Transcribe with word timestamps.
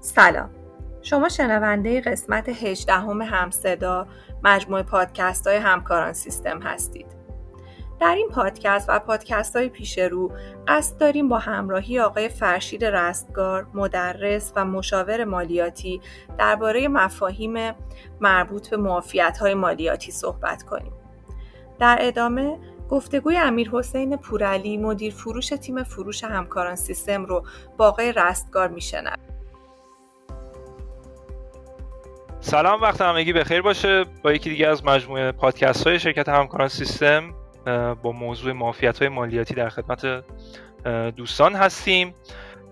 سلام. 0.00 0.50
شما 1.02 1.28
شنونده 1.28 2.00
قسمت 2.00 2.48
18 2.48 2.92
همه 2.92 3.24
همصدا 3.24 4.06
مجموعه 4.44 4.82
پادکست 4.82 5.46
های 5.46 5.56
همکاران 5.56 6.12
سیستم 6.12 6.62
هستید. 6.62 7.06
در 8.00 8.14
این 8.14 8.28
پادکست 8.28 8.88
و 8.88 8.98
پادکست 8.98 9.56
های 9.56 9.68
پیش 9.68 9.98
رو 9.98 10.32
قصد 10.68 10.98
داریم 10.98 11.28
با 11.28 11.38
همراهی 11.38 12.00
آقای 12.00 12.28
فرشید 12.28 12.84
رستگار 12.84 13.66
مدرس 13.74 14.52
و 14.56 14.64
مشاور 14.64 15.24
مالیاتی 15.24 16.00
درباره 16.38 16.88
مفاهیم 16.88 17.74
مربوط 18.20 18.68
به 18.68 18.76
معافیت 18.76 19.38
های 19.38 19.54
مالیاتی 19.54 20.12
صحبت 20.12 20.62
کنیم. 20.62 20.92
در 21.78 21.98
ادامه 22.00 22.58
گفتگوی 22.90 23.36
امیر 23.36 23.70
حسین 23.70 24.16
پورعلی 24.16 24.76
مدیر 24.76 25.12
فروش 25.12 25.48
تیم 25.48 25.82
فروش 25.82 26.24
همکاران 26.24 26.76
سیستم 26.76 27.24
رو 27.24 27.44
با 27.76 27.88
آقای 27.88 28.12
رستگار 28.12 28.68
میشنویم. 28.68 29.29
سلام 32.50 32.82
وقت 32.82 33.00
همگی 33.00 33.32
بخیر 33.32 33.62
باشه. 33.62 34.04
با 34.04 34.32
یکی 34.32 34.50
دیگه 34.50 34.68
از 34.68 34.84
مجموعه 34.84 35.32
پادکست 35.32 35.86
های 35.86 35.98
شرکت 35.98 36.28
همکاران 36.28 36.68
سیستم 36.68 37.34
با 38.02 38.12
موضوع 38.12 38.52
معافیت 38.52 38.98
های 38.98 39.08
مالیاتی 39.08 39.54
در 39.54 39.68
خدمت 39.68 40.24
دوستان 41.16 41.54
هستیم. 41.54 42.14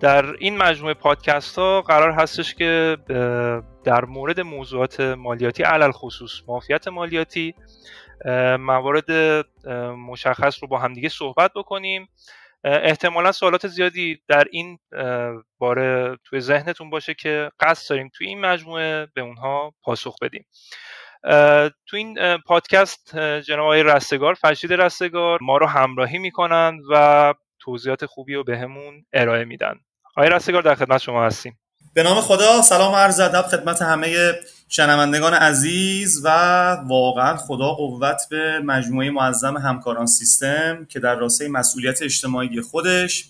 در 0.00 0.26
این 0.38 0.56
مجموعه 0.56 0.94
پادکست 0.94 1.58
ها 1.58 1.82
قرار 1.82 2.12
هستش 2.12 2.54
که 2.54 2.96
در 3.84 4.04
مورد 4.04 4.40
موضوعات 4.40 5.00
مالیاتی 5.00 5.62
علل 5.62 5.92
خصوص 5.92 6.40
معافیت 6.48 6.88
مالیاتی 6.88 7.54
موارد 8.58 9.10
مشخص 10.08 10.62
رو 10.62 10.68
با 10.68 10.78
همدیگه 10.78 11.08
صحبت 11.08 11.50
بکنیم. 11.56 12.08
احتمالا 12.64 13.32
سوالات 13.32 13.66
زیادی 13.66 14.22
در 14.28 14.44
این 14.50 14.78
باره 15.58 16.18
توی 16.24 16.40
ذهنتون 16.40 16.90
باشه 16.90 17.14
که 17.14 17.50
قصد 17.60 17.90
داریم 17.90 18.10
توی 18.14 18.26
این 18.26 18.40
مجموعه 18.40 19.06
به 19.14 19.20
اونها 19.20 19.74
پاسخ 19.82 20.16
بدیم. 20.22 20.46
تو 21.86 21.96
این 21.96 22.38
پادکست 22.46 23.16
جناب 23.18 23.64
آقای 23.64 23.82
رستگار 23.82 24.34
فرشید 24.34 24.72
رستگار 24.72 25.38
ما 25.42 25.56
رو 25.56 25.66
همراهی 25.66 26.18
می‌کنن 26.18 26.78
و 26.90 27.34
توضیحات 27.60 28.06
خوبی 28.06 28.34
رو 28.34 28.44
بهمون 28.44 29.04
ارائه 29.12 29.44
میدن. 29.44 29.74
آقای 30.16 30.30
رستگار 30.30 30.62
در 30.62 30.74
خدمت 30.74 31.00
شما 31.00 31.24
هستیم. 31.24 31.58
به 31.94 32.02
نام 32.02 32.20
خدا 32.20 32.62
سلام 32.62 32.94
عرض 32.94 33.20
ادب 33.20 33.42
خدمت 33.42 33.82
همه 33.82 34.32
شنوندگان 34.70 35.34
عزیز 35.34 36.20
و 36.24 36.28
واقعا 36.86 37.36
خدا 37.36 37.72
قوت 37.72 38.22
به 38.30 38.60
مجموعه 38.64 39.10
معظم 39.10 39.56
همکاران 39.56 40.06
سیستم 40.06 40.86
که 40.88 41.00
در 41.00 41.14
راسته 41.14 41.48
مسئولیت 41.48 42.02
اجتماعی 42.02 42.60
خودش 42.60 43.28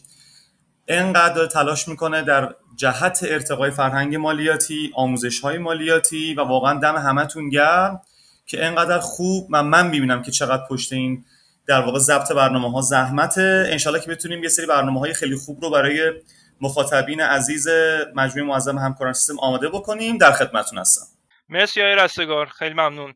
انقدر 0.88 1.46
تلاش 1.46 1.88
می‌کنه 1.88 2.22
در 2.22 2.54
جهت 2.76 3.18
ارتقای 3.22 3.70
فرهنگ 3.70 4.16
مالیاتی 4.16 4.92
آموزش 4.94 5.40
های 5.40 5.58
مالیاتی 5.58 6.34
و 6.34 6.40
واقعا 6.40 6.78
دم 6.80 6.96
همتون 6.96 7.48
گرم 7.48 8.00
که 8.46 8.66
انقدر 8.66 8.98
خوب 8.98 9.50
من 9.50 9.66
من 9.66 9.86
می‌بینم 9.86 10.22
که 10.22 10.30
چقدر 10.30 10.62
پشت 10.70 10.92
این 10.92 11.24
در 11.66 11.80
واقع 11.80 11.98
ضبط 11.98 12.32
برنامه 12.32 12.72
ها 12.72 12.80
زحمته. 12.80 13.66
انشالله 13.70 14.00
که 14.00 14.10
بتونیم 14.10 14.42
یه 14.42 14.48
سری 14.48 14.66
برنامه 14.66 15.00
های 15.00 15.14
خیلی 15.14 15.36
خوب 15.36 15.64
رو 15.64 15.70
برای 15.70 16.12
مخاطبین 16.60 17.20
عزیز 17.20 17.68
مجموعه 18.14 18.48
معظم 18.48 18.78
همکاران 18.78 19.12
سیستم 19.12 19.38
آماده 19.38 19.68
بکنیم. 19.68 20.18
در 20.18 20.32
خدمتتون 20.32 20.78
هستم. 20.78 21.17
مرسی 21.48 21.82
آقای 21.82 21.94
رستگار 21.94 22.46
خیلی 22.46 22.74
ممنون. 22.74 23.14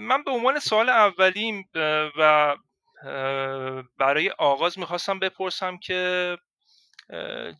من 0.00 0.22
به 0.24 0.30
عنوان 0.30 0.58
سوال 0.58 0.88
اولیم 0.88 1.70
و 2.18 2.56
برای 3.98 4.30
آغاز 4.30 4.78
می‌خواستم 4.78 5.18
بپرسم 5.18 5.78
که 5.78 6.36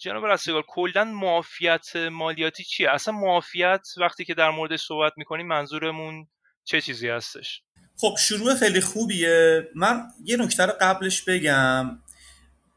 جناب 0.01 0.27
رستگار 0.27 0.65
کلا 0.69 1.05
معافیت 1.05 1.97
مالیاتی 1.97 2.65
چیه؟ 2.65 2.91
اصلا 2.91 3.15
معافیت 3.15 3.87
وقتی 3.97 4.25
که 4.25 4.35
در 4.35 4.51
مورد 4.51 4.77
صحبت 4.77 5.13
می‌کنیم 5.17 5.47
منظورمون 5.47 6.29
چه 6.65 6.81
چیزی 6.81 7.09
هستش؟ 7.09 7.63
خب 8.01 8.15
شروع 8.19 8.55
خیلی 8.55 8.81
خوبیه. 8.81 9.69
من 9.75 10.03
یه 10.25 10.37
نکته 10.37 10.67
رو 10.67 10.73
قبلش 10.81 11.23
بگم. 11.23 12.03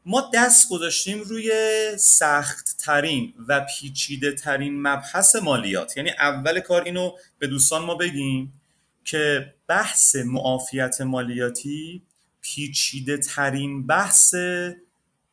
ما 0.06 0.30
دست 0.34 0.68
گذاشتیم 0.68 1.20
روی 1.20 1.52
سخت 1.98 2.76
ترین 2.78 3.34
و 3.48 3.60
پیچیده 3.60 4.32
ترین 4.32 4.82
مبحث 4.82 5.36
مالیات. 5.36 5.96
یعنی 5.96 6.10
اول 6.10 6.60
کار 6.60 6.82
اینو 6.82 7.12
به 7.38 7.46
دوستان 7.46 7.82
ما 7.82 7.94
بگیم 7.94 8.60
که 9.04 9.54
بحث 9.66 10.16
معافیت 10.16 11.00
مالیاتی 11.00 12.02
پیچیده 12.40 13.18
ترین 13.18 13.86
بحث 13.86 14.34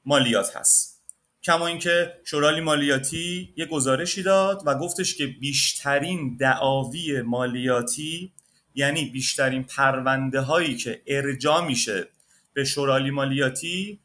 مالیات 0.06 0.56
هست. 0.56 1.02
کما 1.44 1.68
اینکه 1.68 2.14
شورای 2.24 2.62
مالیاتی 2.62 3.54
یه 3.58 3.66
گزارشی 3.66 4.24
داد 4.24 4.64
و 4.66 4.76
گفتش 4.76 5.16
که 5.16 5.28
بیشترین 5.28 6.38
دعاوی 6.38 7.22
مالیاتی 7.22 8.32
یعنی 8.76 9.06
بیشترین 9.06 9.64
پرونده 9.64 10.42
هایی 10.42 10.78
که 10.78 11.02
ارجا 11.08 11.62
میشه 11.62 12.08
به 12.54 12.64
شورای 12.64 13.12
مالیاتی 13.12 14.00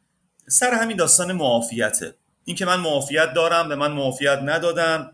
سر 0.49 0.75
همین 0.75 0.97
داستان 0.97 1.33
معافیته. 1.33 2.15
این 2.45 2.57
که 2.57 2.67
من 2.67 2.81
معافیت 2.81 3.33
دارم 3.35 3.69
به 3.69 3.77
من 3.77 3.93
معافیت 3.93 4.39
ندادن 4.43 5.11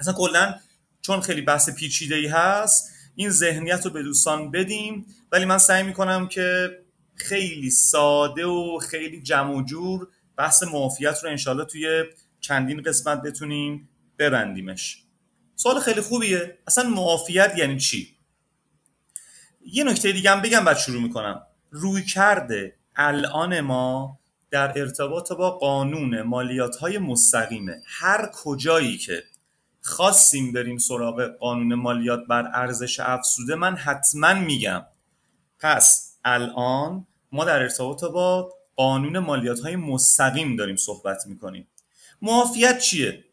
اصلا 0.00 0.14
کلا 0.14 0.54
چون 1.00 1.20
خیلی 1.20 1.42
بحث 1.42 1.70
پیچیده 1.70 2.14
ای 2.14 2.26
هست 2.26 2.90
این 3.14 3.30
ذهنیت 3.30 3.86
رو 3.86 3.90
به 3.90 4.02
دوستان 4.02 4.50
بدیم. 4.50 5.06
ولی 5.32 5.44
من 5.44 5.58
سعی 5.58 5.82
می‌کنم 5.82 6.28
که 6.28 6.78
خیلی 7.14 7.70
ساده 7.70 8.46
و 8.46 8.78
خیلی 8.78 9.22
جمع 9.22 9.54
و 9.54 9.62
جور 9.62 10.08
بحث 10.36 10.62
معافیت 10.62 11.18
رو 11.24 11.30
انشالله 11.30 11.64
توی 11.64 12.04
چندین 12.40 12.82
قسمت 12.82 13.22
بتونیم 13.22 13.88
ببندیمش. 14.18 15.02
سوال 15.56 15.80
خیلی 15.80 16.00
خوبیه. 16.00 16.58
اصلا 16.66 16.88
معافیت 16.88 17.52
یعنی 17.56 17.78
چی؟ 17.78 18.16
یه 19.72 19.84
نکته 19.84 20.12
دیگه 20.12 20.30
هم 20.30 20.42
بگم 20.42 20.64
بعد 20.64 20.76
شروع 20.76 21.02
می‌کنم. 21.02 21.42
روی 21.70 22.04
کرده 22.04 22.76
الان 22.96 23.60
ما 23.60 24.18
در 24.50 24.78
ارتباط 24.78 25.32
با 25.32 25.50
قانون 25.50 26.22
مالیات 26.22 26.76
های 26.76 26.98
مستقیمه 26.98 27.82
هر 27.86 28.30
کجایی 28.34 28.98
که 28.98 29.22
خواستیم 29.80 30.52
بریم 30.52 30.78
سراغ 30.78 31.22
قانون 31.22 31.74
مالیات 31.74 32.26
بر 32.28 32.50
ارزش 32.54 33.00
افزوده 33.00 33.54
من 33.54 33.76
حتما 33.76 34.34
میگم 34.34 34.82
پس 35.58 36.16
الان 36.24 37.06
ما 37.32 37.44
در 37.44 37.62
ارتباط 37.62 38.04
با 38.04 38.52
قانون 38.76 39.18
مالیات 39.18 39.60
های 39.60 39.76
مستقیم 39.76 40.56
داریم 40.56 40.76
صحبت 40.76 41.26
می‌کنیم 41.26 41.68
معافیت 42.22 42.78
چیه؟ 42.78 43.24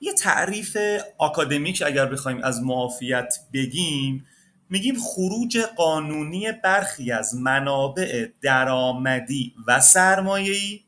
یه 0.00 0.12
تعریف 0.12 0.76
آکادمیک 1.18 1.82
اگر 1.86 2.06
بخوایم 2.06 2.40
از 2.42 2.62
معافیت 2.62 3.34
بگیم 3.52 4.26
میگیم 4.70 4.96
خروج 5.00 5.58
قانونی 5.58 6.52
برخی 6.52 7.12
از 7.12 7.34
منابع 7.34 8.28
درآمدی 8.40 9.54
و 9.66 9.80
سرمایه‌ای 9.80 10.80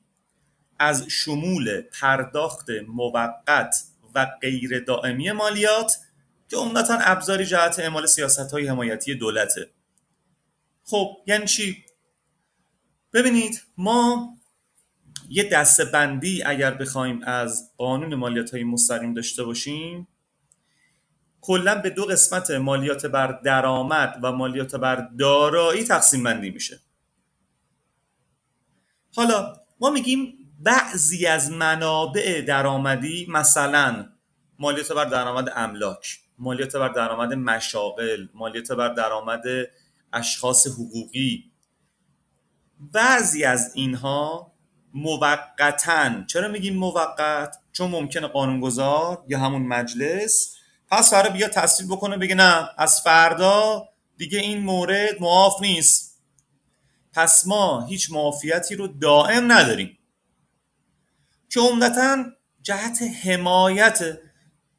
از 0.79 1.07
شمول 1.09 1.81
پرداخت 1.81 2.67
موقت 2.89 3.85
و 4.15 4.27
غیر 4.41 4.81
دائمی 4.85 5.33
مالیات 5.33 5.97
که 6.49 6.57
عمدتا 6.57 6.99
ابزاری 7.01 7.47
جهت 7.47 7.79
اعمال 7.79 8.07
سیاست 8.07 8.53
های 8.53 8.67
حمایتی 8.67 9.15
دولته 9.15 9.71
خب 10.85 11.17
یعنی 11.27 11.47
چی؟ 11.47 11.85
ببینید 13.13 13.63
ما 13.77 14.35
یه 15.29 15.45
دسته 15.45 15.85
بندی 15.85 16.43
اگر 16.43 16.75
بخوایم 16.75 17.23
از 17.23 17.71
قانون 17.77 18.15
مالیات 18.15 18.51
های 18.51 18.65
مستقیم 18.65 19.15
داشته 19.15 19.45
باشیم 19.45 20.09
کلا 21.41 21.75
به 21.75 21.91
دو 21.91 22.05
قسمت 22.05 22.51
مالیات 22.51 23.06
بر 23.06 23.41
درآمد 23.45 24.19
و 24.23 24.33
مالیات 24.33 24.77
بر 24.77 25.09
دارایی 25.19 25.84
تقسیم 25.84 26.23
بندی 26.23 26.51
میشه. 26.51 26.81
حالا 29.17 29.56
ما 29.81 29.91
میگیم 29.91 30.34
بعضی 30.61 31.27
از 31.27 31.51
منابع 31.51 32.41
درآمدی 32.41 33.27
مثلا 33.28 34.07
مالیات 34.59 34.92
بر 34.92 35.04
درآمد 35.04 35.53
املاک 35.57 36.19
مالیات 36.39 36.77
بر 36.77 36.89
درآمد 36.89 37.34
مشاغل 37.34 38.27
مالیات 38.34 38.72
بر 38.72 38.89
درآمد 38.89 39.42
اشخاص 40.13 40.66
حقوقی. 40.66 41.53
بعضی 42.81 43.45
از 43.45 43.72
اینها 43.75 44.53
موقتا 44.95 46.25
چرا 46.27 46.48
میگیم 46.48 46.77
موقت؟ 46.77 47.57
چون 47.72 47.91
ممکنه 47.91 48.27
قانونگذار 48.27 49.25
یا 49.28 49.39
همون 49.39 49.63
مجلس 49.63 50.57
پس 50.91 51.10
فردا 51.10 51.31
بیا 51.31 51.48
تصویب 51.48 51.91
بکنه 51.91 52.16
بگه 52.16 52.34
نه 52.34 52.69
از 52.78 53.01
فردا 53.01 53.89
دیگه 54.16 54.39
این 54.39 54.63
مورد 54.63 55.21
معاف 55.21 55.60
نیست. 55.60 56.21
پس 57.13 57.47
ما 57.47 57.87
هیچ 57.87 58.13
معافیتی 58.13 58.75
رو 58.75 58.87
دائم 58.87 59.53
نداریم. 59.53 59.98
که 61.48 61.60
عمدتا 61.60 62.25
جهت 62.63 62.98
حمایت 63.25 64.19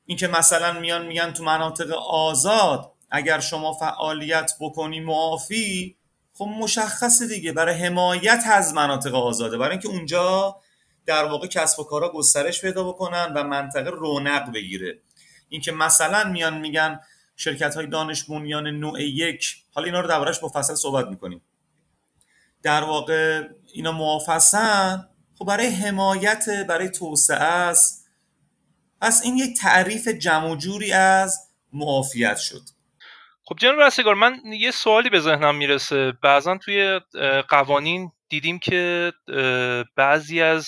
اینکه 0.06 0.28
مثلا 0.28 0.80
میان 0.80 1.08
میگن 1.08 1.34
تو 1.34 1.44
مناطق 1.44 1.92
آزاد 2.10 2.92
اگر 3.12 3.40
شما 3.40 3.74
فعالیت 3.74 4.52
بکنی 4.60 5.00
معافی 5.00 5.98
خب 6.34 6.46
مشخصه 6.46 7.28
دیگه 7.28 7.52
برای 7.52 7.75
حمایت 7.75 8.44
از 8.52 8.74
مناطق 8.74 9.16
آزاده. 9.16 9.58
برای 9.58 9.72
اینکه 9.72 9.88
اونجا 9.88 10.56
در 11.06 11.25
واقع 11.25 11.48
کسب 11.48 11.80
و 11.80 11.84
کارها 11.84 12.10
گسترش 12.10 12.62
پیدا 12.62 12.84
بکنن 12.84 13.34
و 13.36 13.44
منطقه 13.44 13.90
رونق 13.90 14.52
بگیره. 14.52 15.00
اینکه 15.51 15.71
مثلا 15.71 16.24
میان 16.24 16.57
میگن 16.57 17.00
شرکت 17.36 17.75
های 17.75 17.88
دانش 17.88 18.24
بنیان 18.24 18.68
نوع 18.68 19.01
یک 19.01 19.56
حالا 19.74 19.86
اینا 19.86 20.00
رو 20.00 20.07
دربارش 20.07 20.44
مفصل 20.44 20.75
صحبت 20.75 21.07
می‌کنیم. 21.07 21.42
در 22.63 22.83
واقع 22.83 23.44
اینا 23.74 23.92
موافقن. 23.92 25.07
خب 25.39 25.45
برای 25.45 25.68
حمایت 25.68 26.45
برای 26.68 26.89
توسعه 26.89 27.44
است. 27.44 28.09
پس 29.01 29.21
این 29.24 29.38
یک 29.38 29.57
تعریف 29.57 30.07
جمع 30.07 30.56
جوری 30.56 30.92
از 30.92 31.50
معافیت 31.74 32.38
شد. 32.38 32.62
خب 33.44 33.56
جناب 33.59 33.80
رستگار 33.80 34.15
من 34.15 34.42
یه 34.45 34.71
سوالی 34.71 35.09
به 35.09 35.19
ذهنم 35.19 35.56
می‌رسه. 35.56 36.13
بعضا 36.24 36.57
توی 36.57 37.00
قوانین 37.50 38.12
دیدیم 38.30 38.59
که 38.59 39.13
بعضی 39.95 40.42
از 40.42 40.68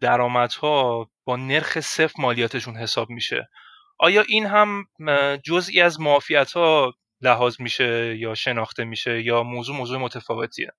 درآمدها 0.00 1.10
با 1.24 1.36
نرخ 1.36 1.80
صفر 1.80 2.14
مالیاتشون 2.18 2.76
حساب 2.76 3.10
میشه. 3.10 3.48
آیا 3.98 4.24
این 4.28 4.46
هم 4.46 4.84
جزئی 5.44 5.80
از 5.80 6.00
معافیت 6.00 6.52
ها 6.52 6.94
لحاظ 7.20 7.60
میشه 7.60 8.16
یا 8.18 8.34
شناخته 8.34 8.84
میشه 8.84 9.22
یا 9.22 9.42
موضوع 9.42 9.76
موضوع 9.76 9.98
متفاوتیه؟ 9.98 10.72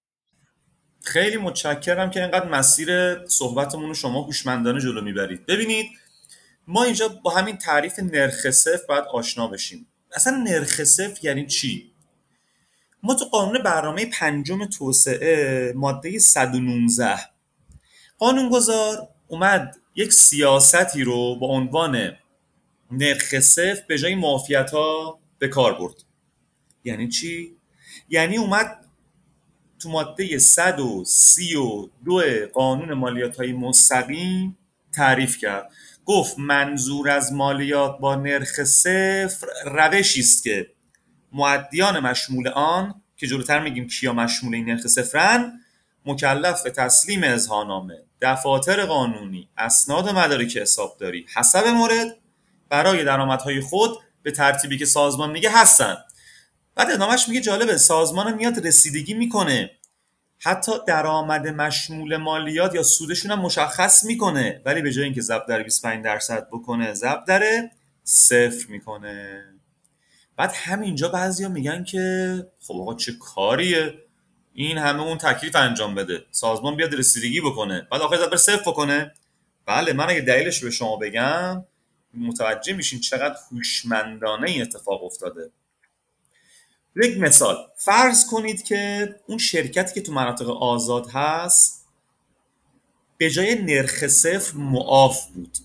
خیلی 1.03 1.37
متشکرم 1.37 2.09
که 2.09 2.21
اینقدر 2.21 2.49
مسیر 2.49 2.89
صحبتمون 3.25 3.87
رو 3.87 3.93
شما 3.93 4.21
هوشمندانه 4.21 4.79
جلو 4.79 5.01
می‌برید. 5.01 5.45
ببینید 5.45 5.85
ما 6.67 6.83
اینجا 6.83 7.07
با 7.07 7.31
همین 7.31 7.57
تعریف 7.57 7.99
نرخ 7.99 8.49
صفر 8.49 8.85
باید 8.89 9.03
آشنا 9.03 9.47
بشیم. 9.47 9.87
اصلا 10.15 10.37
نرخ 10.37 10.83
صفر 10.83 11.25
یعنی 11.25 11.45
چی؟ 11.45 11.91
ما 13.03 13.15
تو 13.15 13.25
قانون 13.25 13.63
برنامه 13.63 14.05
پنجم 14.05 14.65
توسعه 14.65 15.73
ماده 15.75 16.19
119 16.19 17.17
قانونگذار 18.17 19.07
اومد 19.27 19.77
یک 19.95 20.13
سیاستی 20.13 21.03
رو 21.03 21.35
با 21.35 21.47
عنوان 21.47 22.17
نرخ 22.91 23.39
صفر 23.39 23.83
به 23.87 23.97
جای 23.97 24.15
معافیت 24.15 24.71
ها 24.71 25.19
به 25.39 25.47
کار 25.47 25.73
برد. 25.73 25.95
یعنی 26.83 27.07
چی؟ 27.07 27.57
یعنی 28.09 28.37
اومد 28.37 28.85
تو 29.79 29.89
ماده 29.89 30.37
132 30.37 32.21
قانون 32.53 32.93
مالیات 32.93 33.37
های 33.37 33.53
مستقیم 33.53 34.57
تعریف 34.93 35.37
کرد. 35.37 35.71
گفت 36.05 36.39
منظور 36.39 37.09
از 37.09 37.33
مالیات 37.33 37.99
با 37.99 38.15
نرخ 38.15 38.63
صفر 38.63 39.47
روشی 39.65 40.19
است 40.19 40.43
که 40.43 40.71
معدیان 41.31 41.99
مشمول 41.99 42.47
آن 42.47 43.01
که 43.17 43.27
جلوتر 43.27 43.59
میگیم 43.59 43.87
کیا 43.87 44.13
مشمول 44.13 44.55
این 44.55 44.65
نرخ 44.65 44.87
صفرن 44.87 45.59
مکلف 46.05 46.63
به 46.63 46.69
تسلیم 46.71 47.23
اظهارنامه. 47.23 48.06
دفاتر 48.21 48.85
قانونی 48.85 49.49
اسناد 49.57 50.07
و 50.07 50.13
مدارک 50.13 50.57
حسابداری 50.57 51.25
حسب 51.35 51.67
مورد 51.67 52.17
برای 52.69 53.03
درآمدهای 53.03 53.61
خود 53.61 53.97
به 54.23 54.31
ترتیبی 54.31 54.77
که 54.77 54.85
سازمان 54.85 55.31
میگه 55.31 55.49
هستن. 55.51 55.97
بعد 56.75 56.91
ادامهش 56.91 57.27
میگه 57.27 57.41
جالبه 57.41 57.77
سازمان 57.77 58.33
میاد 58.35 58.67
رسیدگی 58.67 59.13
می‌کنه. 59.13 59.71
حتی 60.39 60.71
درآمد 60.87 61.47
مشمول 61.47 62.17
مالیات 62.17 62.75
یا 62.75 62.83
سودشون 62.83 63.31
هم 63.31 63.39
مشخص 63.39 64.03
می‌کنه 64.03 64.61
ولی 64.65 64.81
به 64.81 64.91
جای 64.91 65.03
اینکه 65.03 65.21
ضرب 65.21 65.45
در 65.47 65.63
25 65.63 66.05
درصد 66.05 66.47
بکنه 66.51 66.93
ضرب 66.93 67.25
در 67.25 67.69
صفر 68.03 68.65
می‌کنه. 68.69 69.43
بعد 70.37 70.51
همینجا 70.55 71.09
بعضیا 71.09 71.49
میگن 71.49 71.83
که 71.83 72.45
خب 72.59 72.75
آقا 72.75 72.93
چه 72.93 73.13
کاریه؟ 73.19 73.93
این 74.59 74.77
همه 74.77 75.01
اون 75.01 75.17
تکلیف 75.17 75.55
انجام 75.55 75.95
بده. 75.95 76.25
سازمان 76.31 76.75
بیاد 76.75 76.95
رسیدگی 76.95 77.41
بکنه. 77.41 77.87
بعد 77.91 78.01
آخر 78.01 78.17
ضرب 78.17 78.35
صفر 78.35 78.71
بکنه. 78.71 79.13
بله 79.65 79.93
من 79.93 80.09
اگه 80.09 80.21
دلیلش 80.21 80.63
به 80.63 80.71
شما 80.71 80.95
بگم 80.95 81.65
متوجه 82.13 82.73
میشین 82.73 82.99
چقدر 82.99 83.35
هوشمندانه 83.51 84.49
این 84.49 84.61
اتفاق 84.61 85.03
افتاده. 85.03 85.51
یک 86.95 87.17
مثال. 87.17 87.57
فرض 87.77 88.29
کنید 88.29 88.63
که 88.63 89.15
اون 89.27 89.37
شرکتی 89.37 89.93
که 89.93 90.01
تو 90.01 90.13
مناطق 90.13 90.49
آزاد 90.49 91.07
هست 91.09 91.87
به 93.17 93.29
جای 93.29 93.55
نرخ 93.55 94.07
صفر 94.07 94.57
معاف 94.57 95.27
بود. 95.27 95.57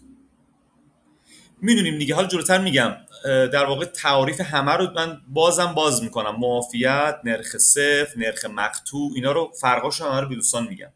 می‌دونیم 1.62 1.98
دیگه. 1.98 2.14
حالا 2.14 2.28
جلوتر 2.28 2.58
میگم. 2.58 2.96
در 3.24 3.64
واقع 3.64 3.84
تعاریف 3.84 4.40
همه 4.40 4.72
رو 4.72 4.90
من 4.94 5.20
بازم 5.28 5.72
باز 5.74 6.02
می‌کنم. 6.02 6.36
معافیت 6.40 7.16
نرخ 7.24 7.56
صفر 7.56 8.12
نرخ 8.16 8.44
مقطوع 8.44 9.12
اینا 9.14 9.32
رو 9.32 9.52
فرقاش 9.60 10.00
همه 10.00 10.20
رو 10.20 10.28
به 10.28 10.34
دوستان 10.34 10.68
میگم. 10.68 10.92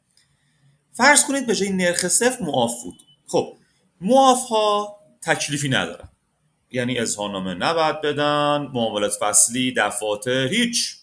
فرض 0.92 1.24
کنید 1.26 1.46
به 1.46 1.54
جای 1.54 1.72
نرخ 1.72 2.08
صفر 2.08 2.44
معاف 2.44 2.82
بود. 2.82 3.02
خب 3.26 3.56
معاف 4.00 4.48
ها 4.48 4.96
تکلیفی 5.22 5.68
ندارن. 5.68 6.08
یعنی 6.70 6.98
اظهارنامه 6.98 7.54
نباید 7.54 8.00
بدن 8.00 8.68
معاملات 8.74 9.12
فصلی 9.20 9.74
دفاتر 9.76 10.46
هیچ. 10.46 10.96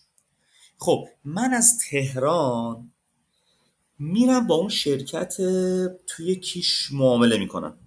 خب 0.78 1.08
من 1.25 1.54
از 1.54 1.78
تهران 1.90 2.92
میرم 4.00 4.48
با 4.48 4.56
اون 4.56 4.70
شرکت 4.70 5.36
توی 6.08 6.36
کیش 6.36 6.92
معامله 6.92 7.38
می‌کنم. 7.38 7.78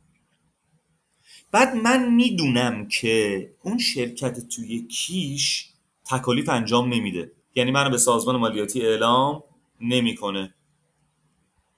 بعد 1.53 1.75
من 1.75 2.13
می‌دونم 2.13 2.89
که 2.89 3.51
اون 3.63 3.79
شرکت 3.79 4.49
توی 4.49 4.87
کیش 4.87 5.69
تکالیف 6.11 6.49
انجام 6.49 6.95
نمیده. 6.95 7.33
یعنی 7.55 7.71
منو 7.71 7.91
به 7.91 7.99
سازمان 7.99 8.37
مالیاتی 8.37 8.83
اعلام 8.83 9.43
نمی‌کنه. 9.81 10.55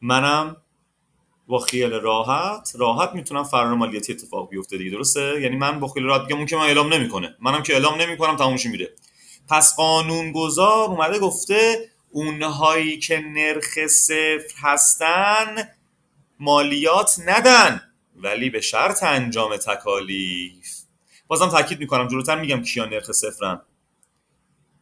منم 0.01 0.57
با 1.47 1.59
خیال 1.59 1.93
راحت 1.93 2.73
راحت 2.79 3.15
می‌تونم 3.15 3.45
فرار 3.45 3.75
مالیاتی 3.75 4.13
اتفاق 4.13 4.51
بیفته 4.51 4.79
دیگه 4.79 4.91
درسته؟ 4.91 5.41
یعنی 5.41 5.57
من 5.57 5.81
با 5.81 5.89
خیال 5.89 6.07
راحت 6.07 6.27
بگم 6.27 6.37
اون 6.37 6.47
که 6.47 6.57
من 6.57 6.63
اعلام 6.63 6.95
نمی‌کنه. 6.95 7.37
منم 7.41 7.63
که 7.63 7.73
اعلام 7.73 8.01
نمی‌کنم 8.01 8.37
تمومش 8.37 8.67
میره 8.67 8.95
پس 9.49 9.77
قانون 9.77 10.33
گذار 10.33 10.89
اومده 10.89 11.19
گفته 11.19 11.91
اونهایی 12.11 12.99
که 12.99 13.21
نرخ 13.21 13.87
صفر 13.87 14.55
هستن 14.63 15.69
مالیات 16.41 17.17
ندن. 17.27 17.81
ولی 18.23 18.51
به 18.51 18.61
شرط 18.61 19.03
انجام 19.03 19.57
تکالیف. 19.57 20.79
بازم 21.27 21.49
تاکید 21.49 21.81
می‌کنم 21.81 22.09
جلوتر 22.09 22.41
میگم 22.41 22.63
کیا 22.63 22.85
نرخ 22.85 23.13
صفرن 23.13 23.61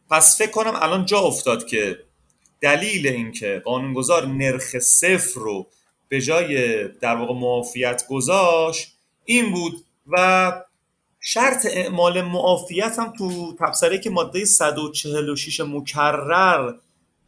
پس 0.09 0.37
فکر 0.37 0.51
کنم 0.51 0.73
الان 0.75 1.05
جا 1.05 1.19
افتاد 1.19 1.65
که 1.65 1.99
دلیل 2.61 3.07
اینکه 3.07 3.61
قانونگذار 3.65 4.25
نرخ 4.25 4.79
صفر 4.79 5.39
رو 5.39 5.67
به 6.09 6.21
جای 6.21 6.83
در 6.87 7.15
واقع 7.15 7.33
معافیت 7.33 8.07
گذاشت 8.09 8.97
این 9.25 9.51
بود 9.51 9.85
و 10.07 10.51
شرط 11.19 11.65
اعمال 11.69 12.21
معافیت 12.21 12.99
هم 12.99 13.13
تو 13.17 13.55
تبصره 13.59 13.97
که 13.97 14.09
ماده 14.09 14.45
146 14.45 15.59
مکرر 15.59 16.73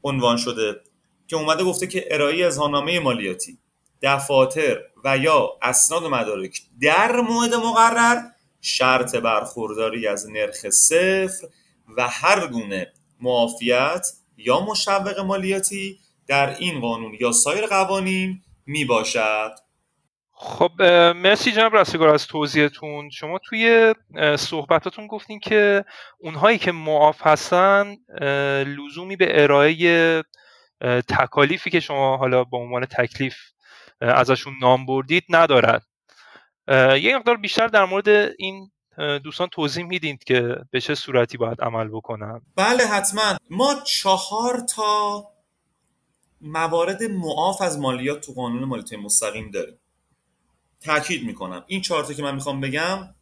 عنوان 0.03 0.37
شده 0.37 0.81
که 1.27 1.35
اومده 1.35 1.63
گفته 1.63 1.87
که 1.87 2.07
ارائه 2.11 2.45
اظهارنامه 2.45 2.99
مالیاتی. 2.99 3.57
دفاتر 4.01 4.77
و 5.03 5.17
یا 5.17 5.49
اسناد 5.61 6.03
و 6.03 6.09
مدارک 6.09 6.61
در 6.81 7.21
موعد 7.21 7.53
مقرر 7.53 8.21
شرط 8.61 9.15
برخورداری 9.15 10.07
از 10.07 10.29
نرخ 10.29 10.69
صفر 10.69 11.47
و 11.97 12.07
هر 12.07 12.47
گونه 12.47 12.93
معافیت 13.21 14.07
یا 14.37 14.59
مشوق 14.59 15.19
مالیاتی 15.19 15.99
در 16.27 16.55
این 16.55 16.79
قانون 16.79 17.17
یا 17.19 17.31
سایر 17.31 17.65
قوانین 17.65 18.41
می 18.65 18.85
باشد 18.85 19.51
خب 20.41 20.81
مرسی 21.15 21.51
جناب 21.51 21.75
رستگار 21.75 22.09
از 22.09 22.27
توضیحتون. 22.27 23.09
شما 23.09 23.39
توی 23.49 23.93
صحبتاتون 24.37 25.07
گفتین 25.07 25.39
که 25.39 25.85
اونهایی 26.19 26.57
که 26.57 26.71
معاف 26.71 27.27
هستن 27.27 27.95
لزومی 28.65 29.15
به 29.15 29.43
ارائه 29.43 30.23
تکالیفی 31.07 31.69
که 31.69 31.79
شما 31.79 32.17
حالا 32.17 32.43
با 32.43 32.57
عنوان 32.57 32.85
تکلیف 32.85 33.35
ازشون 34.01 34.53
نام 34.61 34.85
بردید 34.85 35.23
ندارد 35.29 35.85
یه 37.01 37.17
مقدار 37.17 37.37
بیشتر 37.37 37.67
در 37.67 37.85
مورد 37.85 38.07
این 38.37 38.71
دوستان 39.23 39.47
توضیح 39.47 39.85
می‌دید 39.85 40.23
که 40.23 40.55
به 40.71 40.81
چه 40.81 40.95
صورتی 40.95 41.37
باید 41.37 41.61
عمل 41.61 41.87
بکنن. 41.87 42.41
بله 42.55 42.85
حتما. 42.85 43.37
ما 43.49 43.75
چهار 43.85 44.59
تا 44.59 45.27
موارد 46.41 47.03
معاف 47.03 47.61
از 47.61 47.79
مالیات 47.79 48.25
تو 48.25 48.33
قانون 48.33 48.63
مالیات 48.63 48.93
مستقیم 48.93 49.51
داریم. 49.51 49.79
تاکید 50.81 51.23
می‌کنم. 51.23 51.63
این 51.67 51.81
چهار 51.81 52.13
که 52.13 52.23
من 52.23 52.35
می‌خوام 52.35 52.61
بگم 52.61 53.15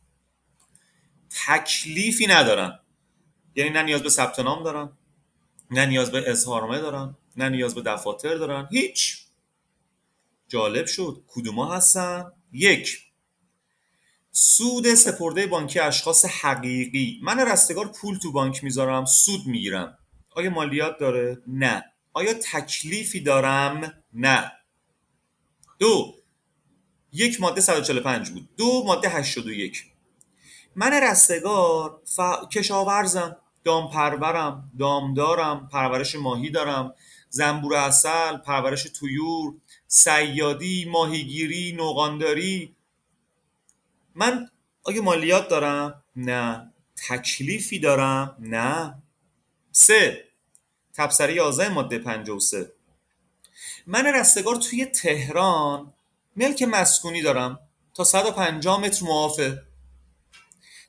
تکلیفی 1.48 2.28
ندارن. 2.28 2.80
یعنی 3.56 3.70
نه 3.70 3.84
نیاز 3.84 4.04
به 4.04 4.10
ثبت 4.10 4.40
نام 4.40 4.64
دارن 4.64 4.90
نه 5.72 5.86
نیاز 5.86 6.12
به 6.12 6.32
اظهارنامه 6.32 6.80
دارن 6.80 7.16
نه 7.38 7.50
نیاز 7.50 7.76
به 7.76 7.82
دفاتر 7.82 8.36
دارن. 8.36 8.68
هیچ. 8.72 9.27
جالب 10.48 10.86
شد. 10.86 11.24
کدوما 11.28 11.74
هستن؟ 11.76 12.32
یک. 12.52 13.00
سود 14.32 14.94
سپرده 14.94 15.48
بانکی 15.48 15.80
اشخاص 15.80 16.26
حقیقی. 16.26 17.20
من 17.24 17.40
رستگار 17.40 17.88
پول 17.88 18.18
تو 18.18 18.32
بانک 18.32 18.64
می‌ذارم 18.64 19.06
سود 19.06 19.48
می‌گیرم. 19.48 19.98
آیا 20.30 20.50
مالیات 20.50 20.98
داره؟ 21.00 21.42
نه. 21.48 21.84
آیا 22.14 22.34
تکلیفی 22.34 23.20
دارم؟ 23.20 23.94
نه. 24.14 24.52
دو. 25.80 26.16
یک 27.14 27.42
ماده 27.42 27.62
145 27.62 28.30
بود. 28.30 28.50
دو 28.58 28.84
ماده 28.86 29.10
81 29.10 29.84
من 30.76 30.94
رستگار 31.04 32.02
ف... 32.06 32.20
کشاورزم. 32.52 33.38
دام 33.64 33.92
پرورم 33.92 34.72
دامدارم. 34.80 35.70
پرورش 35.72 36.16
ماهی 36.16 36.50
دارم. 36.50 36.94
زنبور 37.30 37.76
اصل 37.76 38.38
پرورش 38.38 38.84
تویور 38.84 39.54
سیادی 39.88 40.86
ماهیگیری 40.86 41.72
نوغانداری. 41.72 42.76
من 44.16 44.50
آیا 44.84 45.02
مالیات 45.02 45.50
دارم؟ 45.50 46.04
نه. 46.16 46.74
تکلیفی 47.10 47.80
دارم؟ 47.80 48.36
نه. 48.40 49.04
سه. 49.72 50.24
تبصره 50.94 51.34
11 51.34 51.70
ماده 51.70 52.00
53 52.00 52.72
من 53.88 54.06
رستگار 54.06 54.56
توی 54.56 54.86
تهران. 54.86 55.94
ملک 56.36 56.64
مسکونی 56.64 57.22
دارم. 57.22 57.60
تا 57.94 58.04
150 58.04 58.80
متر 58.80 59.06
معافه 59.06 59.64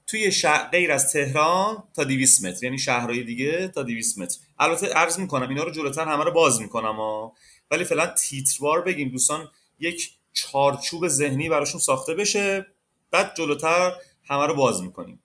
توی 0.09 0.33
شهر 0.33 0.69
غیر 0.69 0.93
از 0.93 1.13
تهران 1.13 1.85
تا 1.95 2.05
200 2.05 2.45
متر 2.45 2.65
یعنی 2.65 2.79
شهرهای 2.79 3.23
دیگه 3.23 3.69
تا 3.69 3.83
200 3.83 4.19
متر. 4.19 4.39
البته 4.59 4.87
عرض 4.87 5.19
می‌کنم 5.19 5.49
اینا 5.49 5.63
رو 5.63 5.71
جلوتر 5.71 6.09
همه 6.09 6.25
رو 6.25 6.31
باز 6.31 6.61
می‌کنم 6.61 6.97
ها. 6.97 7.33
ولی 7.71 7.85
فعلا 7.85 8.07
تیتروار 8.07 8.83
بگیم 8.83 9.09
دوستان 9.09 9.49
یک 9.79 10.11
چارچوب 10.33 11.09
ذهنی 11.09 11.49
براشون 11.49 11.81
ساخته 11.81 12.15
بشه 12.15 12.67
بعد 13.11 13.35
جلوتر 13.37 13.93
همه 14.25 14.47
رو 14.47 14.55
باز 14.55 14.83
می‌کنیم. 14.83 15.23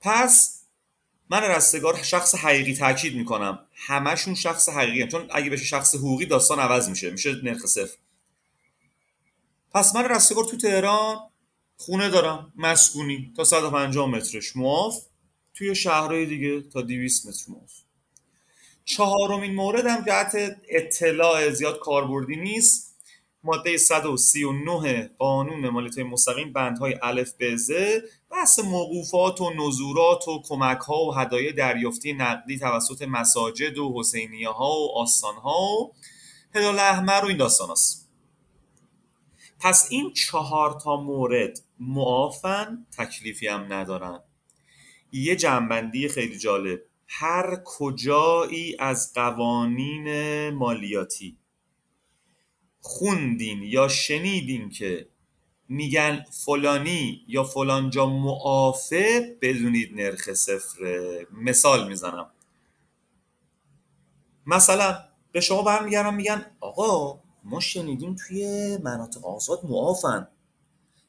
پس 0.00 0.60
من 1.30 1.42
رستگار 1.42 2.02
شخص 2.02 2.34
حقیقی 2.34 2.74
تاکید 2.74 3.16
می‌کنم. 3.16 3.66
همشون 3.74 4.34
شخص 4.34 4.68
حقیقی 4.68 5.02
هم. 5.02 5.08
چون 5.08 5.26
اگه 5.30 5.50
بشه 5.50 5.64
شخص 5.64 5.94
حقوقی 5.94 6.26
داستان 6.26 6.58
عوض 6.58 6.88
میشه 6.88 7.10
میشه 7.10 7.34
نرخ 7.42 7.66
صفر. 7.66 7.96
پس 9.74 9.96
من 9.96 10.04
رستگار 10.04 10.44
تو 10.44 10.56
تهران 10.56 11.16
خونه 11.76 12.08
دارم 12.08 12.52
مسکونی 12.56 13.32
تا 13.36 13.44
150 13.44 14.08
مترش 14.08 14.56
معاف 14.56 14.98
توی 15.54 15.74
شهرهای 15.74 16.26
دیگه 16.26 16.60
تا 16.60 16.82
200 16.82 17.26
متر 17.26 17.44
معاف 17.48 17.72
چهارمین 18.84 19.54
مورد 19.54 19.86
هم 19.86 20.04
جهت 20.04 20.56
اطلاع 20.68 21.50
زیاد 21.50 21.78
کاربردی 21.78 22.36
نیست 22.36 22.94
ماده 23.44 23.76
139 23.76 25.10
قانون 25.18 25.68
مالیات 25.68 25.98
مستقیم 25.98 26.52
بندهای 26.52 26.94
الف 27.02 27.32
به 27.32 27.56
ز 27.56 27.70
بحث 28.30 28.58
موقوفات 28.58 29.40
و 29.40 29.50
نزورات 29.50 30.28
و 30.28 30.42
کمک 30.42 30.78
ها 30.78 31.04
و 31.04 31.14
هدایای 31.14 31.52
دریافتی 31.52 32.12
نقدی 32.12 32.58
توسط 32.58 33.02
مساجد 33.02 33.78
و 33.78 33.94
حسینیه 33.96 34.48
ها 34.48 34.70
و 34.70 34.98
آستان 34.98 35.34
ها 35.34 35.72
و 35.72 35.92
هلال 36.54 36.78
احمر 36.78 37.20
و 37.24 37.28
این 37.28 37.36
داستان 37.36 37.70
هست. 37.70 38.08
پس 39.60 39.86
این 39.90 40.12
چهار 40.12 40.80
تا 40.80 40.96
مورد 40.96 41.60
معافن 41.78 42.86
تکلیفی 42.98 43.48
هم 43.48 43.72
ندارن. 43.72 44.20
یه 45.12 45.36
جنبندی 45.36 46.08
خیلی 46.08 46.38
جالب. 46.38 46.82
هر 47.08 47.62
کجایی 47.64 48.76
از 48.78 49.12
قوانین 49.14 50.50
مالیاتی 50.50 51.36
خوندین 52.80 53.62
یا 53.62 53.88
شنیدین 53.88 54.70
که 54.70 55.08
میگن 55.68 56.24
فلانی 56.44 57.24
یا 57.28 57.44
فلانجا 57.44 58.06
معافه 58.06 59.36
بدونید 59.42 59.94
نرخ 59.94 60.32
صفره. 60.32 61.26
مثال 61.32 61.88
می‌زنم. 61.88 62.30
مثلا 64.46 64.98
به 65.32 65.40
شما 65.40 65.62
برمیگردم 65.62 66.14
میگن 66.14 66.46
آقا 66.60 67.20
ما 67.44 67.60
شنیدیم 67.60 68.14
توی 68.14 68.76
مناطق 68.82 69.26
آزاد 69.26 69.60
معافن. 69.64 70.28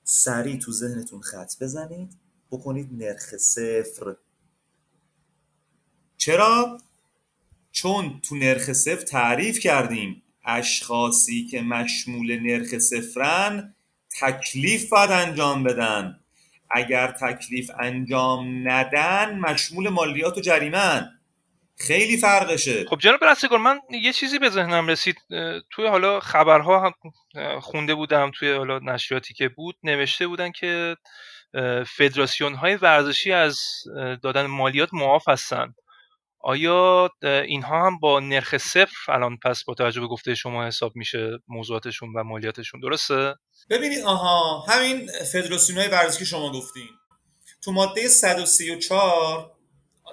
سریع 0.08 0.58
تو 0.58 0.72
ذهنتون 0.72 1.22
خط 1.22 1.54
بزنید. 1.62 2.18
بکنید 2.52 2.90
نرخ 2.92 3.38
صفر. 3.38 4.16
چرا؟ 6.18 6.78
چون 7.72 8.20
تو 8.24 8.36
نرخ 8.36 8.74
صفر 8.74 9.02
تعریف 9.02 9.60
کردیم. 9.60 10.24
اشخاصی 10.46 11.48
که 11.48 11.62
مشمول 11.62 12.40
نرخ 12.40 12.78
صفرن 12.78 13.76
تکلیف 14.22 14.90
باید 14.90 15.12
انجام 15.12 15.64
بدن. 15.64 16.20
اگر 16.70 17.12
تکلیف 17.12 17.72
انجام 17.80 18.70
ندن 18.70 19.40
مشمول 19.40 19.90
مالیات 19.90 20.38
و 20.38 20.42
جریمن. 20.42 21.15
خیلی 21.78 22.18
فرقشه. 22.18 22.86
خب 22.86 22.98
جناب 23.00 23.24
رستگار 23.24 23.60
من 23.60 23.80
یه 24.04 24.14
چیزی 24.14 24.40
به 24.40 24.50
ذهنم 24.50 24.88
رسید. 24.88 25.16
توی 25.72 25.88
حالا 25.88 26.20
خبرها 26.20 26.80
هم 26.86 26.94
خونده 27.60 27.96
بودم 27.96 28.32
توی 28.32 28.54
حالا 28.54 28.80
نشریاتی 28.80 29.34
که 29.34 29.50
بود 29.50 29.76
نوشته 29.84 30.28
بودن 30.28 30.52
که 30.52 30.96
فدراسیون 31.98 32.56
های 32.56 32.76
ورزشی 32.76 33.32
از 33.32 33.60
دادن 34.24 34.46
مالیات 34.46 34.90
معاف 34.94 35.30
هستن. 35.30 35.74
آیا 36.40 37.10
اینها 37.24 37.86
هم 37.86 38.00
با 38.00 38.20
نرخ 38.20 38.58
صفر 38.58 39.12
الان 39.12 39.38
پس 39.38 39.64
با 39.64 39.74
توجه 39.74 40.02
به 40.02 40.08
گفته 40.08 40.36
شما 40.36 40.66
حساب 40.66 40.96
میشه 40.96 41.40
موضوعاتشون 41.48 42.14
و 42.16 42.24
مالیاتشون؟ 42.24 42.80
درسته؟ 42.80 43.36
ببینید 43.70 44.04
آها 44.04 44.60
همین 44.60 45.08
فدراسیون 45.34 45.80
های 45.80 45.88
ورزشی 45.88 46.20
که 46.20 46.26
شما 46.26 46.52
گفتین. 46.52 46.90
تو 47.64 47.72
ماده 47.72 48.08
134 48.08 49.52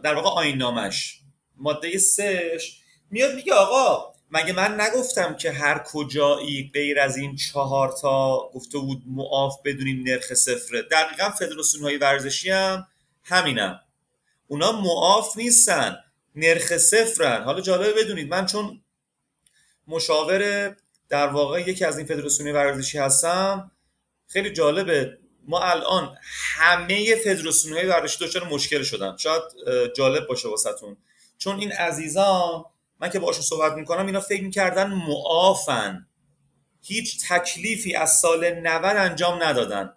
در 0.05 0.15
واقع 0.15 0.29
آین 0.29 0.57
نامش 0.57 1.22
ماده 1.63 1.99
3 1.99 2.59
میاد 3.11 3.35
میگه 3.35 3.55
آقا 3.55 4.13
مگه 4.31 4.53
من 4.53 4.81
نگفتم 4.81 5.37
که 5.37 5.53
هر 5.53 5.83
کجایی 5.87 6.71
غیر 6.75 7.01
از 7.01 7.17
این 7.17 7.37
چهار 7.37 7.93
تا 8.03 8.51
گفته 8.55 8.79
بود 8.79 9.03
معاف 9.07 9.59
بدونیم 9.65 10.03
نرخ 10.07 10.35
صفره. 10.35 10.83
دقیقا 10.83 11.31
فدراسیون 11.31 11.85
های 11.85 11.97
ورزشی 11.97 12.51
هم 12.51 12.87
همینم. 13.23 13.81
اونا 14.49 14.73
معاف 14.73 15.37
نیستن 15.37 15.97
نرخ 16.37 16.77
صفرن. 16.77 17.43
حالا 17.43 17.61
جالبه 17.61 18.03
بدونید 18.03 18.29
من 18.29 18.47
چون 18.47 18.81
مشاور 19.89 20.75
در 21.09 21.27
واقع 21.27 21.61
یکی 21.61 21.85
از 21.85 21.99
این 21.99 22.07
فدراسیون 22.07 22.53
ورزشی 22.53 22.99
هستم 22.99 23.71
خیلی 24.27 24.53
جالبه. 24.53 25.19
ما 25.49 25.61
الان 25.61 26.17
همه 26.57 27.15
فدراسیون 27.17 27.77
های 27.77 27.87
ورزشی 27.87 28.25
دچار 28.25 28.45
مشکل 28.45 28.83
شدن. 28.83 29.17
شاید 29.17 29.43
جالب 29.97 30.27
باشه 30.27 30.49
واسهتون. 30.49 30.97
چون 31.43 31.61
این 31.61 31.73
عزیزان 31.73 32.65
من 33.01 33.11
که 33.11 33.19
باشون 33.19 33.43
صحبت 33.43 33.73
می‌کنم 33.73 34.07
اینا 34.07 34.21
فکر 34.21 34.43
می‌کردن 34.43 34.87
معافن. 34.87 36.07
هیچ 36.83 37.29
تکلیفی 37.29 37.95
از 37.95 38.19
سال 38.19 38.51
90 38.61 38.97
انجام 38.97 39.43
ندادن. 39.43 39.93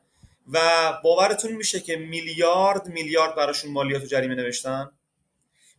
و 0.51 0.59
باورتون 1.03 1.51
میشه 1.51 1.79
که 1.79 1.95
میلیارد 1.95 2.87
میلیارد 2.87 3.35
براشون 3.35 3.71
مالیات 3.71 4.03
و 4.03 4.05
جریمه 4.05 4.35
نوشتن؟ 4.35 4.91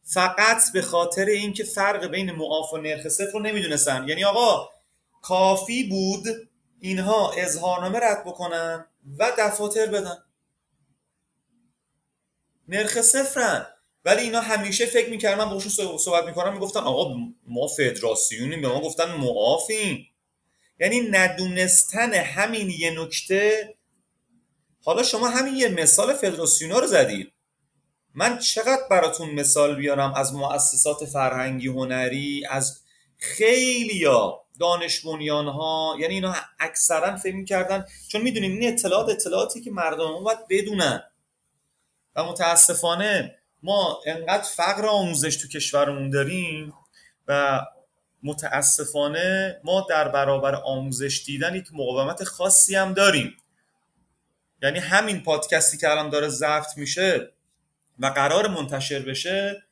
فقط 0.02 0.62
به 0.72 0.82
خاطر 0.82 1.24
اینکه 1.24 1.64
فرق 1.64 2.06
بین 2.06 2.32
معاف 2.32 2.72
و 2.72 2.76
نرخ 2.76 3.08
صفر 3.08 3.32
رو 3.32 3.40
نمی‌دونستن. 3.40 4.08
یعنی 4.08 4.24
آقا 4.24 4.68
کافی 5.22 5.84
بود 5.84 6.48
اینها 6.80 7.32
اظهارنامه 7.36 7.98
رد 7.98 8.24
بکنن 8.24 8.86
و 9.18 9.32
دفاتر 9.38 9.86
بدن. 9.86 10.18
نرخ 12.68 13.00
صفرن. 13.00 13.66
ولی 14.06 14.22
اینا 14.22 14.40
همیشه 14.40 14.86
فکر 14.86 15.10
می‌کردن 15.10 15.44
من 15.44 15.50
باشون 15.50 15.98
صحبت 15.98 16.24
می‌کنم 16.24 16.52
می‌گفتن 16.52 16.80
آقا 16.80 17.14
ما 17.46 17.66
فدراسیونیم 17.66 18.62
به 18.62 18.68
ما 18.68 18.80
گفتن 18.80 19.14
معافیم. 19.14 20.08
یعنی 20.80 21.00
ندونستن 21.00 22.14
همین 22.14 22.70
یه 22.70 23.00
نکته. 23.00 23.74
حالا 24.84 25.02
شما 25.02 25.28
همین 25.28 25.56
یه 25.56 25.68
مثال 25.68 26.12
فدراسیونا 26.12 26.78
رو 26.78 26.86
زدید 26.86 27.32
من 28.14 28.38
چقدر 28.38 28.82
براتون 28.90 29.30
مثال 29.30 29.76
بیارم 29.76 30.14
از 30.14 30.34
مؤسسات 30.34 31.04
فرهنگی 31.04 31.68
هنری 31.68 32.46
از 32.50 32.80
خیلی 33.16 34.04
ها 34.04 34.46
دانش 34.60 35.04
ها 35.04 35.96
یعنی 36.00 36.14
اینا 36.14 36.34
اکثرا 36.58 37.16
فکر 37.16 37.34
می‌کردن 37.34 37.84
چون 38.08 38.22
می‌دونیم 38.22 38.50
این 38.50 38.72
اطلاعات 38.72 39.08
اطلاعاتی 39.08 39.60
که 39.60 39.70
مردم 39.70 40.24
باید 40.24 40.38
بدونن. 40.50 41.02
و 42.16 42.24
متاسفانه 42.24 43.35
ما 43.62 44.00
انقدر 44.06 44.42
فقر 44.42 44.86
آموزش 44.86 45.36
تو 45.36 45.48
کشورمون 45.48 46.10
داریم 46.10 46.74
و 47.28 47.60
متاسفانه 48.22 49.60
ما 49.64 49.86
در 49.90 50.08
برابر 50.08 50.54
آموزش 50.54 51.22
دیدن 51.26 51.54
یک 51.54 51.68
مقاومت 51.72 52.24
خاصی 52.24 52.76
هم 52.76 52.92
داریم. 52.94 53.36
یعنی 54.62 54.78
همین 54.78 55.22
پادکستی 55.22 55.76
که 55.76 55.90
الان 55.90 56.10
داره 56.10 56.28
ضبط 56.28 56.76
میشه 56.76 57.32
و 57.98 58.06
قرار 58.06 58.48
منتشر 58.48 58.98
بشه 58.98 59.62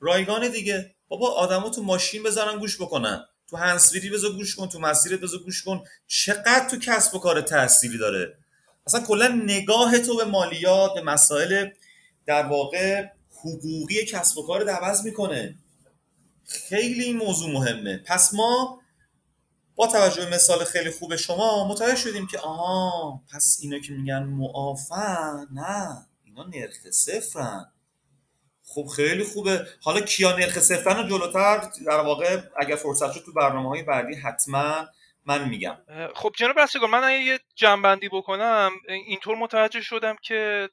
رایگان 0.00 0.48
دیگه. 0.48 0.94
بابا 1.08 1.34
آدما 1.34 1.70
تو 1.70 1.82
ماشین 1.82 2.22
بزنن 2.22 2.58
گوش 2.58 2.76
بکنن. 2.80 3.24
تو 3.50 3.56
هنسفیری 3.56 4.10
بذار 4.10 4.32
گوش 4.32 4.56
کن 4.56 4.68
تو 4.68 4.80
مسیرت 4.80 5.20
بذار 5.20 5.40
گوش 5.40 5.62
کن. 5.62 5.84
چقدر 6.06 6.68
تو 6.70 6.78
کسب 6.78 7.14
و 7.14 7.18
کار 7.18 7.40
تأثیری 7.40 7.98
داره؟ 7.98 8.36
اصلا 8.86 9.00
کلا 9.00 9.28
نگاه 9.28 9.98
تو 9.98 10.16
به 10.16 10.24
مالیات 10.24 10.94
به 10.94 11.02
مسائل 11.02 11.68
در 12.26 12.46
واقع 12.46 13.06
حقوقی 13.44 14.04
کسب 14.04 14.38
و 14.38 14.46
کار 14.46 14.68
عوض 14.68 15.04
می‌کنه. 15.04 15.54
خیلی 16.44 17.04
این 17.04 17.16
موضوع 17.16 17.52
مهمه. 17.52 18.02
پس 18.06 18.34
ما 18.34 18.82
با 19.74 19.86
توجه 19.86 20.24
به 20.24 20.34
مثال 20.34 20.64
خیلی 20.64 20.90
خوب 20.90 21.16
شما 21.16 21.68
متوجه 21.68 21.96
شدیم 21.96 22.26
که 22.26 22.38
آها 22.38 23.20
پس 23.34 23.58
اینا 23.62 23.78
که 23.78 23.92
میگن 23.92 24.22
معافن 24.22 25.46
نه 25.52 26.06
اینا 26.24 26.42
نرخ 26.42 26.90
صفرن. 26.90 27.72
خب 28.64 28.86
خیلی 28.86 29.24
خوبه. 29.24 29.66
حالا 29.82 30.00
کیا 30.00 30.36
نرخ 30.36 30.58
صفرن 30.58 31.08
جلوتر؟ 31.08 31.70
در 31.86 32.00
واقع 32.00 32.42
اگر 32.56 32.76
فرصت 32.76 33.12
شد 33.12 33.22
تو 33.24 33.32
برنامه 33.32 33.68
های 33.68 33.82
بعدی 33.82 34.14
حتما 34.14 34.86
من 35.24 35.48
میگم. 35.48 35.76
خب 36.14 36.32
جناب 36.36 36.58
رستگار 36.58 36.88
من 36.88 37.04
اگه 37.04 37.24
یه 37.24 37.40
جنبندی 37.54 38.08
بکنم 38.08 38.70
اینطور 38.88 39.36
متوجه 39.36 39.80
شدم 39.80 40.16
که 40.22 40.68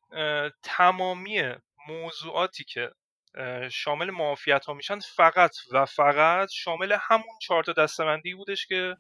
تمامی 0.64 1.42
موضوعاتی 1.90 2.64
که 2.64 2.92
شامل 3.72 4.10
معافیت 4.12 4.66
ها 4.66 4.74
میشن 4.74 5.00
فقط 5.00 5.52
و 5.72 5.86
فقط 5.86 6.50
شامل 6.52 6.98
همون 7.02 7.40
چهار 7.42 7.64
تا 7.64 7.74
دستبندی 7.74 8.34
بودش 8.34 8.68
که 8.68 8.98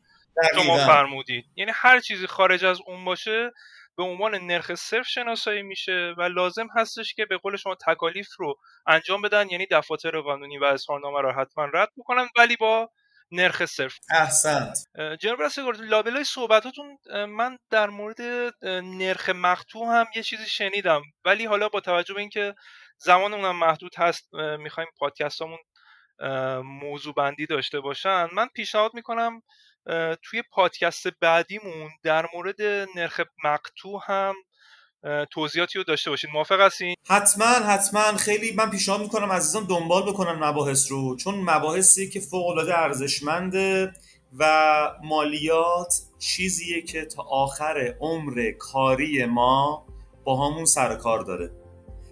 شما 0.56 0.78
فرمودید. 0.78 1.46
یعنی 1.56 1.72
هر 1.76 2.00
چیزی 2.00 2.28
خارج 2.28 2.66
از 2.66 2.80
اون 2.88 3.06
باشه 3.06 3.52
به 3.98 4.04
عنوان 4.04 4.36
نرخ 4.36 4.76
صرف 4.76 5.08
شناسایی 5.08 5.62
میشه 5.62 6.14
و 6.18 6.22
لازم 6.22 6.68
هستش 6.76 7.14
که 7.14 7.26
به 7.26 7.38
قول 7.38 7.56
شما 7.56 7.76
تکالیف 7.76 8.28
رو 8.38 8.60
انجام 8.88 9.22
بدن 9.22 9.50
یعنی 9.50 9.68
دفاتر 9.72 10.22
قانونی 10.22 10.58
و 10.58 10.64
اظهارنامه 10.64 11.22
رو 11.22 11.32
حتما 11.32 11.66
رد 11.74 11.90
بکنن 11.98 12.28
ولی 12.38 12.56
با 12.56 12.90
نرخ 13.32 13.66
صرف 13.66 13.98
احسنت. 14.12 14.78
جناب 15.20 15.42
رستگار 15.42 15.76
لابلای 15.76 16.24
صحبتاتون 16.24 16.98
من 17.26 17.58
در 17.70 17.90
مورد 17.90 18.22
نرخ 18.64 19.30
مقطوع 19.30 19.88
هم 19.88 20.06
یه 20.16 20.24
چیزی 20.24 20.46
شنیدم. 20.46 21.02
ولی 21.26 21.46
حالا 21.46 21.70
با 21.70 21.80
توجه 21.80 22.14
به 22.14 22.20
اینکه 22.20 22.56
زمان 22.98 23.34
اونم 23.34 23.56
محدود 23.56 23.96
هست 23.98 24.34
می‌خوایم 24.34 24.90
پادکستامون 24.98 25.60
موضوع 26.64 27.14
بندی 27.14 27.46
داشته 27.46 27.80
باشن. 27.80 28.28
من 28.34 28.48
پیشنهاد 28.56 28.92
می‌کنم 28.94 29.42
توی 30.24 30.44
پادکست 30.52 31.08
بعدیمون 31.22 31.90
در 32.04 32.26
مورد 32.34 32.62
نرخ 32.96 33.22
مقطوع 33.44 34.02
هم 34.06 34.36
توضیحاتی 35.32 35.78
رو 35.80 35.84
داشته 35.84 36.10
باشید 36.10 36.30
موافق 36.34 36.62
هستین؟ 36.62 36.96
حتما 37.08 37.46
حتما. 37.46 38.18
خیلی 38.18 38.52
من 38.52 38.70
پیشنهاد 38.70 39.02
می‌کنم 39.02 39.32
عزیزان 39.32 39.64
دنبال 39.64 40.04
بکنن 40.04 40.44
مباحث 40.44 40.92
رو 40.92 41.16
چون 41.16 41.36
مباحثی 41.36 42.10
که 42.10 42.20
فوق 42.20 42.48
العاده 42.48 42.78
ارزشمنده 42.78 43.94
و 44.40 44.92
مالیات 45.04 46.02
چیزیه 46.20 46.82
که 46.82 47.06
تا 47.06 47.24
آخر 47.24 47.96
عمر 48.02 48.52
کاری 48.60 49.26
ما 49.26 49.86
با 50.24 50.48
همون 50.48 50.66
سر 50.66 50.96
کار 50.96 51.20
داره. 51.20 51.52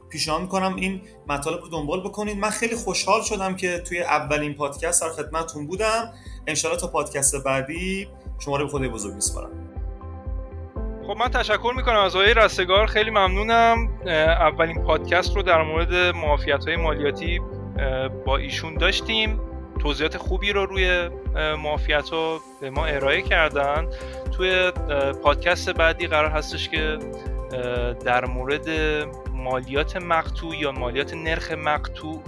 پیشنهاد 0.09 0.41
می‌کنم 0.41 0.75
این 0.75 1.01
مطالب 1.27 1.61
رو 1.61 1.67
دنبال 1.67 2.01
بکنید. 2.01 2.37
من 2.37 2.49
خیلی 2.49 2.75
خوشحال 2.75 3.21
شدم 3.21 3.55
که 3.55 3.79
توی 3.79 4.01
اولین 4.01 4.53
پادکست 4.53 5.01
در 5.01 5.09
خدمتتون 5.09 5.67
بودم. 5.67 6.13
انشالله 6.47 6.77
تا 6.77 6.87
پادکست 6.87 7.43
بعدی 7.43 8.07
شما 8.39 8.57
رو 8.57 8.65
به 8.65 8.71
خدای 8.71 8.89
بزرگ 8.89 9.13
میسپارم. 9.13 9.66
خب 11.07 11.17
من 11.17 11.27
تشکر 11.27 11.73
می‌کنم 11.75 11.99
از 11.99 12.15
آقای 12.15 12.33
رستگار. 12.33 12.87
خیلی 12.87 13.09
ممنونم. 13.09 13.89
اولین 14.07 14.83
پادکست 14.83 15.35
رو 15.35 15.41
در 15.41 15.63
مورد 15.63 15.93
معافیت 15.93 16.67
های 16.67 16.75
مالیاتی 16.75 17.41
با 18.25 18.37
ایشون 18.37 18.75
داشتیم. 18.75 19.39
توضیحات 19.79 20.17
خوبی 20.17 20.53
رو 20.53 20.65
روی 20.65 21.09
معافیت 21.35 22.09
ها 22.09 22.39
به 22.61 22.69
ما 22.69 22.85
ارائه 22.85 23.21
کردن. 23.21 23.87
توی 24.31 24.71
پادکست 25.23 25.69
بعدی 25.69 26.07
قرار 26.07 26.29
هستش 26.29 26.69
که 26.69 26.97
در 28.05 28.25
مورد 28.25 28.69
مالیات 29.33 29.97
مقتوع 29.97 30.55
یا 30.55 30.71
مالیات 30.71 31.13
نرخ 31.13 31.51
مقتوع 31.51 32.23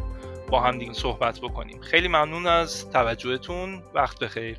با 0.49 0.59
هم 0.59 0.77
دیگه 0.77 0.93
صحبت 0.93 1.39
بکنیم. 1.39 1.81
خیلی 1.81 2.07
ممنون 2.07 2.47
از 2.47 2.91
توجهتون. 2.91 3.83
وقت 3.93 4.19
بخیر. 4.19 4.57